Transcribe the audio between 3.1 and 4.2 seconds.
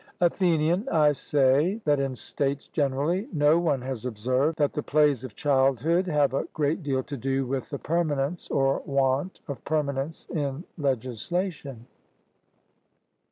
no one has